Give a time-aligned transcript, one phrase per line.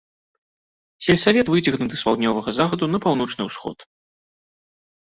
[1.07, 3.77] Сельсавет выцягнуты з паўднёвага захаду на паўночны ўсход.